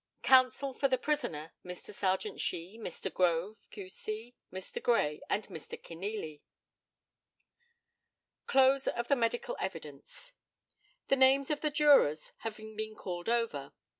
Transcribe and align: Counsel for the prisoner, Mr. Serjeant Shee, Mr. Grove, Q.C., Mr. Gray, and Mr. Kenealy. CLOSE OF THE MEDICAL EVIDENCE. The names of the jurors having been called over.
Counsel 0.23 0.73
for 0.73 0.87
the 0.87 0.97
prisoner, 0.97 1.53
Mr. 1.63 1.93
Serjeant 1.93 2.41
Shee, 2.41 2.79
Mr. 2.79 3.13
Grove, 3.13 3.67
Q.C., 3.69 4.33
Mr. 4.51 4.81
Gray, 4.81 5.21
and 5.29 5.45
Mr. 5.45 5.79
Kenealy. 5.79 6.41
CLOSE 8.47 8.87
OF 8.87 9.07
THE 9.09 9.15
MEDICAL 9.15 9.57
EVIDENCE. 9.59 10.33
The 11.09 11.17
names 11.17 11.51
of 11.51 11.61
the 11.61 11.69
jurors 11.69 12.31
having 12.39 12.75
been 12.75 12.95
called 12.95 13.29
over. 13.29 13.73